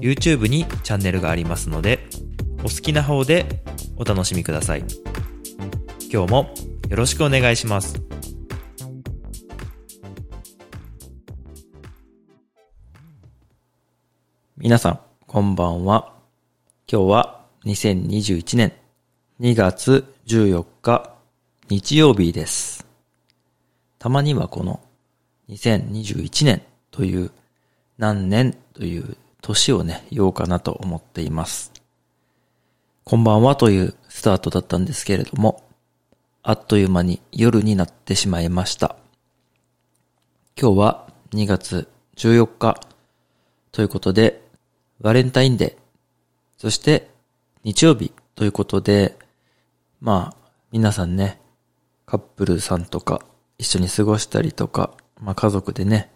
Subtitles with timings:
[0.00, 2.06] YouTube にチャンネルがありますので、
[2.60, 3.62] お好きな方で
[3.96, 4.84] お楽しみください。
[6.10, 6.54] 今日も
[6.88, 8.00] よろしくお願いします。
[14.56, 16.12] 皆さん、こんばんは。
[16.90, 18.72] 今日は2021年
[19.40, 21.14] 2月14日
[21.68, 22.86] 日曜日です。
[23.98, 24.80] たまにはこの
[25.48, 27.30] 2021年という
[27.98, 29.16] 何年という
[29.48, 31.72] 年をね、言おうかなと思っています。
[33.04, 35.64] こんばんはというスタートだったんですけれども、
[36.42, 38.96] あっという間に夜になってしまいました。
[40.60, 42.78] 今日は2月14日
[43.72, 44.42] ということで、
[45.00, 45.82] バレンタインデー、
[46.58, 47.08] そして
[47.64, 49.16] 日曜日ということで、
[50.02, 51.40] まあ、皆さんね、
[52.04, 53.22] カップルさんとか
[53.56, 54.90] 一緒に過ごしたりとか、
[55.22, 56.12] まあ家族でね、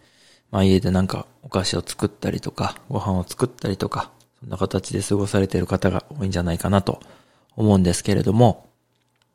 [0.53, 7.01] まあ家でなんかお菓子を作ったりとか、ご飯を作ったりとか、そんな形で過ごされている方が多いんじゃないかなと
[7.57, 8.69] 思うんですけれども、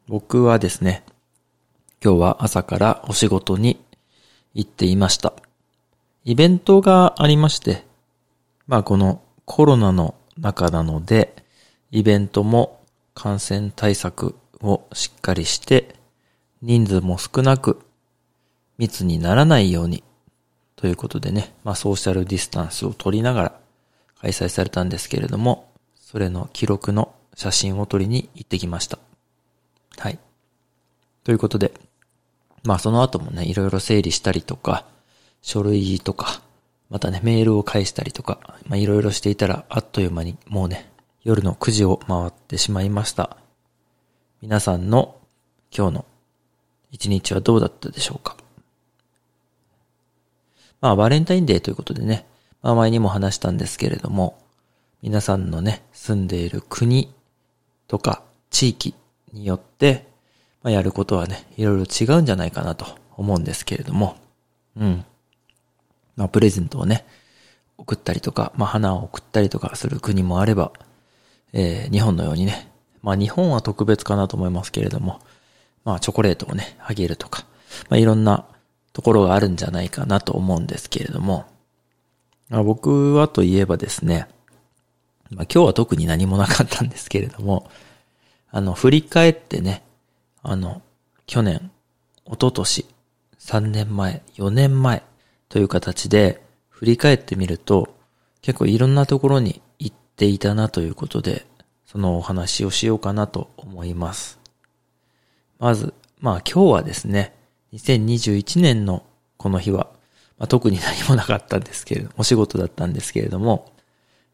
[0.08, 1.04] 僕はですね、
[2.02, 3.84] 今日は朝からお仕事に
[4.54, 5.34] 行っていました。
[6.24, 7.84] イベントがありまして、
[8.68, 11.36] まあこのコロナの中なので、
[11.90, 12.80] イベントも
[13.16, 15.96] 感染対策をしっかりして、
[16.62, 17.82] 人数も少なく、
[18.78, 20.04] 密にならないように、
[20.78, 23.60] ということでね、まあソーシャルディスタンスを取りながら
[24.22, 25.70] 開催されたんですけれども、
[26.00, 29.00] それの記録の写真を撮りに行ってきました。
[29.98, 30.20] はい。
[31.24, 31.74] ということで、
[32.64, 34.86] まあその後もね、いろいろ整理したりとか、
[35.42, 36.42] 書類とか、
[36.90, 40.90] またね、メールを返したりとか、まあいろいろしていたら、あっという間にもうね、
[41.24, 43.36] 夜の9時を回ってしまいました。
[44.42, 45.16] 皆さんの
[45.76, 46.06] 今日の
[46.92, 48.38] 一日はどうだったでしょうか？
[50.82, 52.26] まあバレンタインデーということでね、
[52.62, 54.38] まあ前にも話したんですけれども、
[55.02, 57.14] 皆さんのね、住んでいる国
[57.88, 58.96] とか地域
[59.34, 60.08] によって、
[60.64, 64.18] まあやることはね、いろいろ違うんじゃないかなと思うんですけれども、
[64.76, 65.06] うん。
[66.16, 67.06] まあプレゼントをね、
[67.78, 70.72] 送ったりとか、まあ花を送ったりとかする国もあれば、
[71.54, 72.72] えー、日本のようにね、
[73.02, 75.22] まあ日本は特別かなと思いますけれども、
[75.86, 77.46] まあチョコレートをね、あげるとか、
[77.90, 78.46] まあいろんな
[78.98, 81.46] ところがあるんじゃないかなと思うんですけれども、
[82.50, 84.28] まあ、僕はといえばですね、
[85.30, 87.70] まあ今日は特に何もなかったんですけれども、
[88.50, 89.84] あの、振り返ってね、
[90.42, 90.82] あの、
[91.28, 91.70] 去年、
[92.26, 92.88] 一昨年、
[93.38, 95.04] 3年前、4年前
[95.48, 97.96] という形で振り返ってみると、
[98.42, 101.46] 結構いろんなところに行っていたなということで、
[101.86, 104.40] そのお話をしようかなと思います。
[105.60, 107.37] まず、まあ今日はですね、
[107.74, 109.04] 2021年の
[109.38, 109.88] この日は、
[110.38, 113.72] まあ、特に何もなかったんですけれども、お仕事だったんですけれども、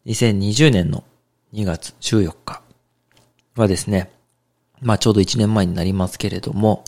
[0.05, 1.03] 2020年の
[1.53, 2.61] 2月14日
[3.55, 4.11] はですね、
[4.81, 6.83] まあちょうど1年前になりますけれども、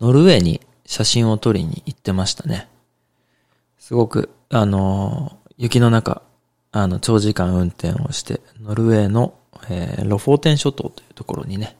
[0.00, 2.68] ノルウェーに写真を撮りに行ってましたね。
[3.78, 6.22] すごく、あの、雪の中、
[6.72, 9.34] あの、長時間運転をして、ノルウェーの、
[9.70, 11.76] えー、ロフォーテン諸島というところにね、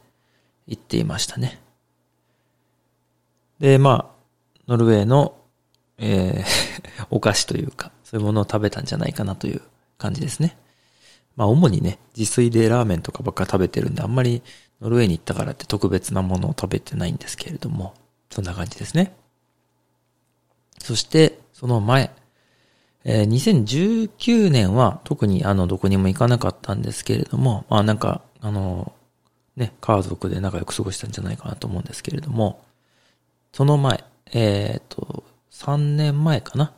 [0.67, 1.61] 行っていましたね。
[3.61, 4.17] で、まあ、
[4.69, 5.37] ノルウェーの、
[5.99, 9.63] えー、 お菓子というか、そういうものを食べたんじゃないかなという
[9.99, 10.57] 感じですね。
[11.37, 14.43] まあ、主にね、自炊でラーメンとかばっか食べてるんで、あんまり
[14.81, 17.95] ノルウェーに行ったからって特別なものを食べてないんですけれども、
[18.31, 19.15] そんな感じですね。
[20.79, 22.13] そして、その前、
[23.05, 28.93] えー、2019年は特にあの、どこにも行かなかったんですけれども、まあなんか、あの、
[29.57, 32.66] ね、家族で仲良く過ごしたんじゃないかなと思うんですけれども、
[33.57, 34.05] その前、
[34.35, 36.75] えっ、と、3年前かな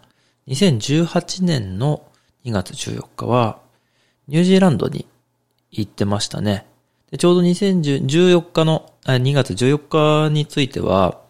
[0.46, 2.04] ？2018年の
[2.44, 3.58] 2月14日は、
[4.28, 5.04] ニュージーランドに
[5.72, 6.66] 行ってましたね。
[7.10, 11.20] でちょうど2014日の、2月14日については、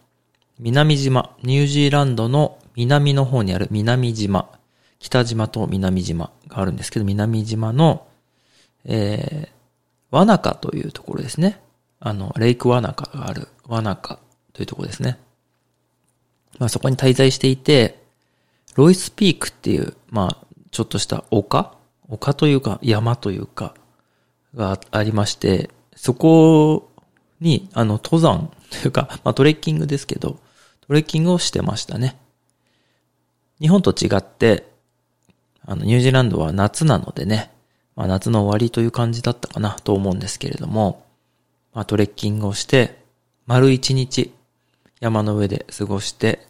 [0.58, 4.50] 南島、ニュージーランドの南の方にある南島、
[4.98, 8.06] 北島と南島があるんですけど、南島の、
[8.84, 9.48] えー、
[10.10, 11.58] ワナカというところですね。
[12.00, 14.18] あの、レイクワナカがあるワナカ
[14.52, 15.18] というところですね。
[16.58, 18.02] まあそこに滞在していて、
[18.74, 21.74] ロイスピークっていう、まあちょっとした丘？
[22.08, 23.74] 丘というか山というか
[24.54, 26.90] がありまして、そこ
[27.40, 30.38] に、あの、登山というか、 まあトレッキングですけど、
[30.86, 32.18] トレッキングをしてましたね。
[33.60, 34.70] 日本と違って、
[35.66, 37.50] あの、ニュージーランドは夏なのでね、
[37.94, 41.04] まあ夏の終わりという感じだったかなと思うんですけれども、
[41.74, 43.02] まあトレッキングをして、
[43.46, 44.32] 丸一日
[45.00, 46.47] 山の上で過ごして、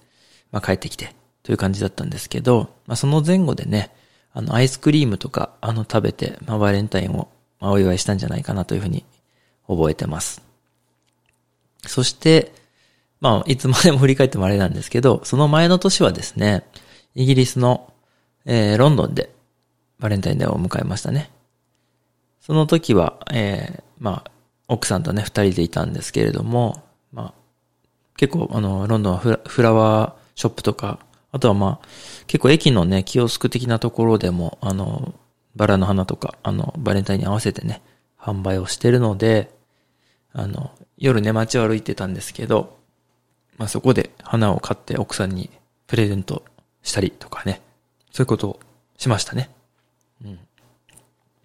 [0.50, 3.90] まあ帰ってきてという感じだったんですけど、まあその前後でね、
[4.32, 7.28] あのアイスクリームとかあの食べて、まあバレンタインを、
[7.60, 9.04] まあ、お祝いしたんじゃないかなというふうに
[9.66, 10.42] 覚えてます。
[11.86, 12.52] そして、
[13.20, 16.64] まあいつまでも振り返ってもあれなんですけど、その前の年はですね、
[17.14, 17.92] イギリスの、
[18.44, 19.30] えー、ロンドンで
[19.98, 21.30] バレンタインデーを迎えましたね。
[22.40, 24.30] その時は、えー、まあ、
[24.68, 27.34] 奥さんとね、二人でいたんですけれども、まあ、
[28.16, 31.00] 結構、あの、ロンドンはフラフラワーショップとか、
[31.32, 31.86] あとはまあ、
[32.28, 35.16] 結構駅のね、キオスク的なところでも、あの、
[35.56, 37.82] バラの花とか、あの、バレンタインに合わせてね、
[38.16, 39.50] 販売をしてるので、
[40.32, 42.78] あの、夜ね、街を歩いてたんですけど、
[43.56, 45.50] まあそこで花を買って奥さんに
[45.88, 46.44] プレゼント
[46.84, 47.60] したりとかね、
[48.12, 48.60] そういうことを
[48.96, 49.50] しましたね。
[50.24, 50.38] うん。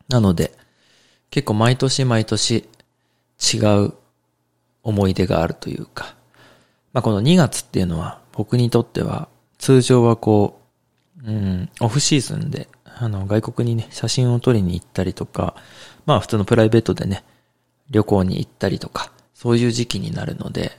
[0.07, 0.53] なので、
[1.31, 2.69] 結構毎年毎年
[3.41, 3.57] 違
[3.87, 3.93] う
[4.83, 6.15] 思い出があるというか、
[6.93, 10.59] まあこの2月っていうのは僕にとっては通常はこ
[11.23, 15.55] う、うん、オフシーズンで、あの外国にね、写真を撮りに行ったりとか、
[16.05, 17.23] まあ普通のプライベートでね、
[17.89, 20.77] 旅行に行ったりとか、そういう時期になるので、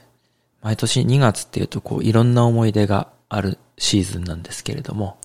[0.61, 5.17] 毎年2月っていうとこういろんな思い出があるシーズンなんですけれども、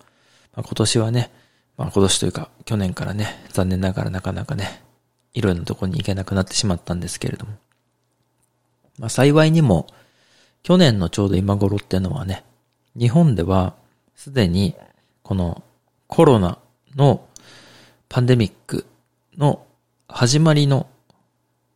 [0.54, 1.30] まあ、今年はね、
[1.76, 4.82] まあ今年というか去年からね、残念ながらなかなかね、
[5.34, 7.52] いろんなとこに行けなくなってしまったんですけれども。
[8.98, 9.86] まあ幸いにも、
[10.62, 12.44] 去年のちょうど今頃っていうのはね、
[12.98, 13.74] 日本では
[14.14, 14.74] すでに
[15.22, 15.62] この
[16.06, 16.58] コロナ
[16.96, 17.26] の
[18.08, 18.86] パンデミック
[19.36, 19.64] の
[20.08, 20.86] 始まりの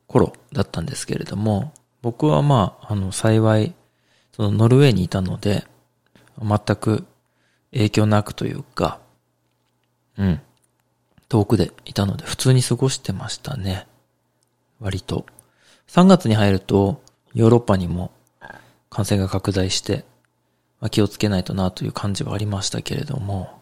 [0.07, 1.73] 頃だったんですけれども、
[2.03, 3.75] 僕はまあ、あの幸い、
[4.33, 5.65] そのノルウェーにいたので、
[6.43, 7.07] 全く
[7.73, 9.01] 影響なくというか、
[10.19, 10.41] うん。
[11.29, 13.87] 遠くでいたので普通に過ごしてましたね。
[14.81, 15.27] 割と。
[15.89, 17.03] 3月に入ると
[17.35, 18.11] ヨーロッパにも
[18.95, 20.05] 感染が拡大して、
[20.81, 23.61] まあ、気をつけないとなという感じはありましたけれども、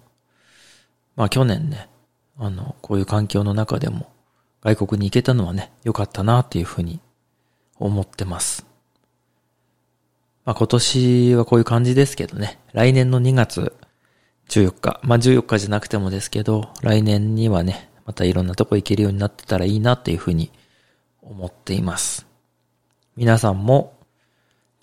[1.16, 1.88] まあ去年ね、
[2.36, 4.12] あの、こういう環境の中でも
[4.60, 7.00] 外国に行けたのはね、良かったなっていうふうに
[7.78, 8.66] 思ってます。
[10.44, 13.74] まあ今年はこういう感じですけどね、来年の2月
[14.50, 20.52] 14日、まあ14日じゃなくてもですけど、来年にはね、またいろんなとこ行けるようになってたらいいなっていうふうに
[21.22, 22.26] 思っています。
[23.16, 24.01] 皆さんも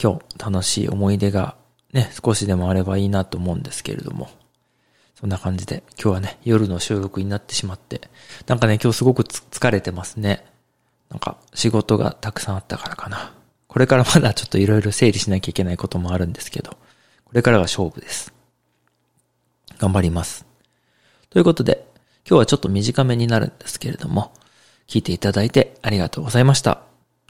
[0.02, 1.56] 今日楽しい思い出が
[1.94, 4.30] ね、少しでもあればいいなと思うんですけれども、
[5.16, 8.02] そんな感じで今日はね、夜の収録になってしまって、
[8.48, 10.46] なんかね、今日すごく疲れてますね。
[11.10, 13.34] なんか仕事がたくさんあったからかな。
[13.68, 16.78] これからまだちょっといろいろ整理しなきゃいけないこともあるんですけど、こ
[17.34, 18.34] れからが勝負です。
[19.80, 20.46] 頑張ります。
[21.30, 21.86] ということで、
[22.28, 24.32] 今日はちょっと短めになるんですけれども、
[24.88, 26.82] 聞いていただいてありがとうございました。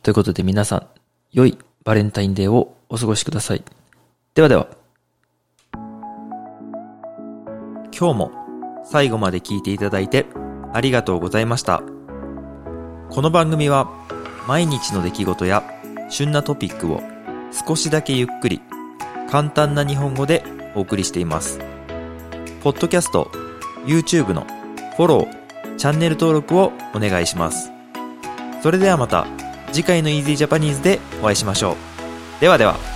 [0.03, 0.87] ということで皆さん、
[1.31, 3.63] 良いバレンタインデーをお過ごしください。
[4.33, 4.67] ではでは。
[7.97, 8.31] 今日も
[8.85, 10.25] 最後まで聞いていただいて
[10.73, 11.83] ありがとうございました。
[13.09, 13.89] この番組は
[14.47, 15.63] 毎日の出来事や
[16.09, 17.01] 旬なトピックを
[17.51, 18.61] 少しだけゆっくり
[19.29, 20.43] 簡単な日本語で
[20.75, 21.59] お送りしています。
[22.63, 23.31] ポッドキャスト、
[23.85, 24.45] YouTube の
[24.95, 27.71] フォロー、チャンネル登録をお願いします。
[28.61, 29.27] それではまた
[29.71, 31.75] 次回の Easy Japanese でお会いしましょう。
[32.41, 32.88] ではでは。